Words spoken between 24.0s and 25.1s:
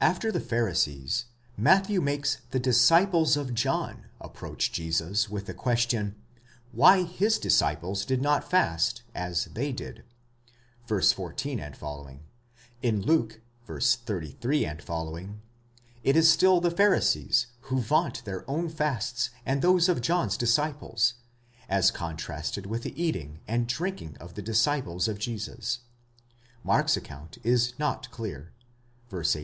of the dis ciples